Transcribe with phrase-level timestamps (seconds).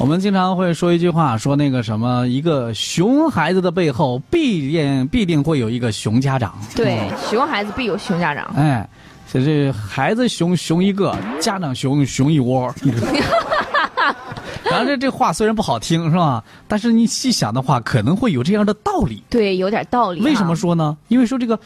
[0.00, 6.58] 我们经常会说一句话，说那个什么，一个熊孩子的背后必定必定会有一个熊家长。
[6.74, 8.50] 对，熊孩子必有熊家长。
[8.56, 8.88] 哎，
[9.30, 12.74] 这这孩子熊熊一个，家长熊熊一窝。
[14.64, 16.42] 然后这这话虽然不好听是吧？
[16.66, 19.22] 但是你细想的话，可能会有这样的道理。
[19.28, 20.22] 对，有点道理。
[20.22, 20.96] 为什么说呢？
[21.08, 21.60] 因为说这个。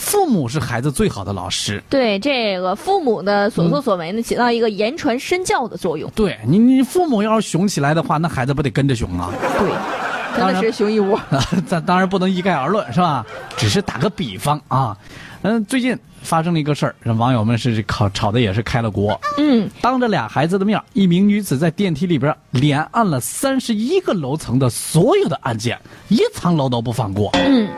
[0.00, 1.80] 父母是孩子最好的老师。
[1.90, 6.10] 对这个父母的所作所为呢，起到一个言传身教的作用。
[6.14, 9.30] 对你，你父母要是熊起来的话，那孩子不得跟着熊啊？
[9.58, 11.20] 对，真的是熊一窝。
[11.66, 13.24] 咱 当然不能一概而论，是吧？
[13.58, 14.96] 只是打个比方啊。
[15.42, 19.20] 嗯，最近发生了一个事儿，网友们是吵吵的也是开了锅。
[19.36, 27.30] 嗯，当着俩孩子的面，一名女子在电梯里边连按了三十一个楼层的所有的按键，一层楼都不放过。
[27.34, 27.68] 嗯。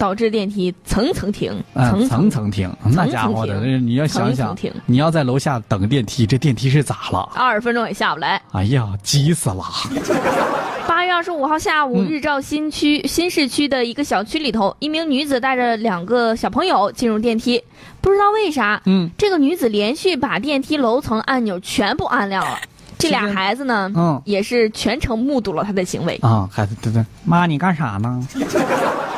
[0.00, 7.28] 导致电梯层层停，层层层停，那家伙的，你要想想，你要在楼下等电梯，这电梯是咋了？
[7.34, 8.40] 二十分钟也下不来。
[8.52, 9.62] 哎呀，急死了！
[10.88, 17.62] 八月二十五号下午，日照新区新市区的一个小区里头，一名女子带着两个小朋友进入电梯，
[18.00, 22.58] 不知道为啥，嗯，这个女子连续把电梯楼层按钮全部按亮了。
[22.96, 26.48] 这俩孩子呢，嗯，也是全程目睹了他的行为啊。
[26.50, 28.26] 孩子，对对，妈，你干啥呢？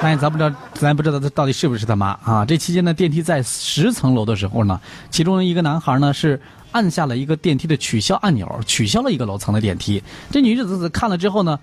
[0.03, 2.45] 哎，咱不知道，咱不知道他到底是不是他妈啊？
[2.45, 6.41] 这期间呢，电梯在十层楼的时候呢，其中一个男孩呢是
[6.73, 10.03] 按下了一个电梯的取消按钮，取消了一个楼层的电梯。
[10.31, 11.57] 这女子看了之后呢，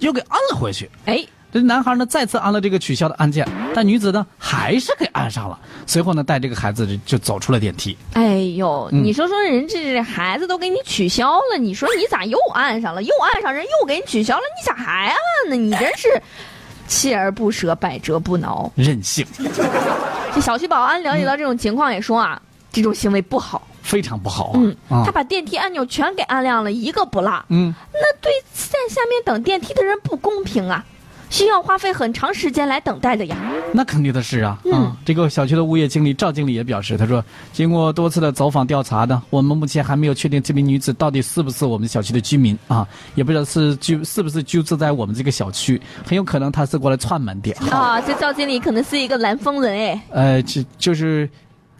[0.00, 0.90] 又给按了回去。
[1.06, 1.26] 哎。
[1.50, 5.58] 这男孩呢再次按了这个取消的按键，但女子呢还是给按上了。
[5.86, 7.96] 随后呢带这个孩子就走出了电梯。
[8.12, 13.02] 哎呦，你说说人这孩子都给你取消了，你说你咋又按上了？
[13.02, 15.16] 又按上人又给你取消了，你咋还按
[15.48, 15.56] 呢？
[15.56, 16.22] 你真是
[16.88, 19.26] 锲而不舍，百折不挠，任性。
[20.34, 22.40] 这小区保安了解到这种情况也说啊，
[22.72, 24.52] 这种行为不好，非常不好。
[24.54, 27.44] 嗯，他把电梯按钮全给按亮了，一个不落。
[27.48, 30.84] 嗯，那对在下面等电梯的人不公平啊。
[31.30, 33.36] 需要花费很长时间来等待的呀，
[33.72, 34.58] 那肯定的是啊。
[34.64, 47.52] 嗯，这个小区的物业经理赵经理也表示，他说，经过多次的走访调查呢，我们目前还没有确定这名女子到底是不是我们小区的居民啊，也不知道是居是不是居住在我们这个小区，很有可能她是过来串门的。
[47.70, 50.02] 啊，这赵经理可能是一个南方人哎。
[50.10, 51.28] 呃，就就是。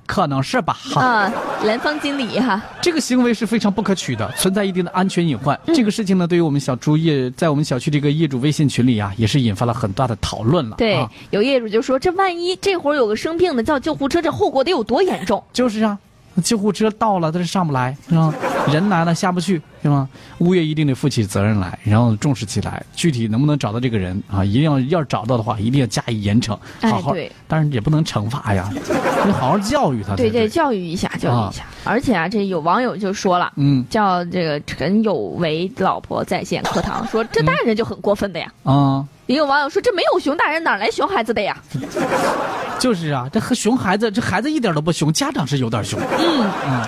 [0.09, 1.31] 可能是吧，啊，
[1.65, 5.57] 蓝方经理哈，这个行为是非常不可取的，存在一定的安全隐患。
[5.67, 10.77] 这个事情呢，对于我们小猪业，在我们小区这个业主微信群里啊，也是引发了很大的讨论了。
[10.77, 15.99] 对，有业主就说：“这万一这会儿有个生病的叫救护车，这后果得有多严重？”就是啊。
[16.45, 18.33] 救护车到了，但是上不来，是吧？
[18.67, 20.09] 人来了下不去，是吗？
[20.39, 22.83] 物业一定得负起责任来，然后重视起来。
[22.95, 24.45] 具体能不能找到这个人啊？
[24.45, 27.15] 一定要要找到的话，一定要加以严惩，好好。
[27.47, 28.69] 但是也不能惩罚呀，
[29.25, 30.17] 你好好教育他。
[30.17, 31.65] 对对，教育一下，教育一下。
[31.85, 38.53] 而且啊，这有网友就说了，嗯，叫这个陈有为老婆在线课堂说，这大人就很过分的呀。
[38.65, 39.07] 啊。
[39.27, 41.55] 也有网友说：“这没有熊大人，哪来熊孩子的呀？”
[42.81, 46.01] 就是啊，这和熊孩子，这孩子一点都不熊，家长是有点熊。
[46.01, 46.87] 嗯嗯。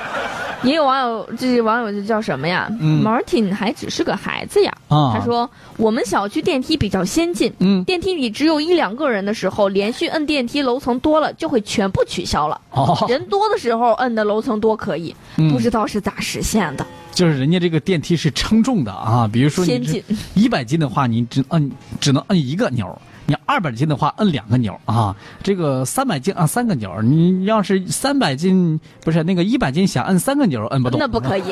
[0.62, 4.72] 也有网友，这网友就叫什么呀？Martin 还只是个孩子呀。
[4.88, 5.48] 他说
[5.78, 12.60] ：“我们小区电梯比较先进，嗯，电梯里只有一两个人的时候，连续摁电梯楼层多了就会全部取消了。
[12.72, 15.15] 哦，人多的时候摁的楼层多可以，
[15.53, 20.03] 不知道是咋实现的。”就是人家这个电梯是称重的啊，比如说你
[20.34, 25.15] 一百斤的话，你只摁只能摁一个钮你二百斤的话，摁两个钮啊。
[25.43, 30.98] 这个三百斤啊，三个钮你要是三百斤不是那个一百斤，想摁三个钮摁不动。
[30.98, 31.43] 那不可以。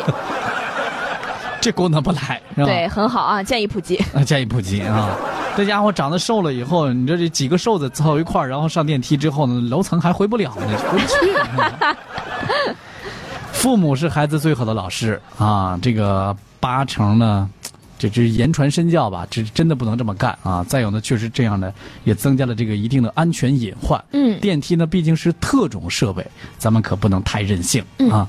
[1.61, 2.67] 这功能不来是吧？
[2.67, 3.97] 对，很好啊，建议普及。
[4.15, 5.11] 啊，建议普及啊。
[5.57, 12.75] 这家伙长得瘦了以后，你这这几个瘦子凑一块然后上电梯之后呢，楼层还回不了呢，回不去。
[13.59, 15.77] 父母是孩子最好的老师啊！
[15.83, 17.51] 这个八成呢，
[17.99, 19.27] 这这言传身教吧？
[19.29, 20.63] 这真的不能这么干啊！
[20.69, 21.75] 再有呢，确实这样呢
[22.05, 24.03] 也增加了这个一定的安全隐患。
[24.13, 26.25] 嗯，电梯呢毕竟是特种设备，
[26.57, 28.29] 咱们可不能太任性啊。